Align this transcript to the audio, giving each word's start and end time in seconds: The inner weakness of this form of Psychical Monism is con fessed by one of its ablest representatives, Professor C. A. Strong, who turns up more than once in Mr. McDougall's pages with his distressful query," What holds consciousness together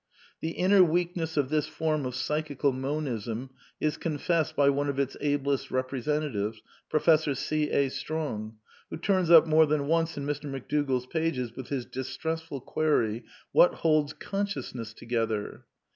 The 0.39 0.53
inner 0.53 0.83
weakness 0.83 1.37
of 1.37 1.49
this 1.49 1.67
form 1.67 2.07
of 2.07 2.15
Psychical 2.15 2.71
Monism 2.71 3.51
is 3.79 3.97
con 3.97 4.17
fessed 4.17 4.55
by 4.55 4.67
one 4.67 4.89
of 4.89 4.97
its 4.97 5.15
ablest 5.21 5.69
representatives, 5.69 6.59
Professor 6.89 7.35
C. 7.35 7.69
A. 7.69 7.87
Strong, 7.89 8.57
who 8.89 8.97
turns 8.97 9.29
up 9.29 9.45
more 9.45 9.67
than 9.67 9.85
once 9.85 10.17
in 10.17 10.25
Mr. 10.25 10.45
McDougall's 10.49 11.05
pages 11.05 11.55
with 11.55 11.67
his 11.67 11.85
distressful 11.85 12.61
query," 12.61 13.25
What 13.51 13.75
holds 13.75 14.13
consciousness 14.13 14.95
together 14.95 15.65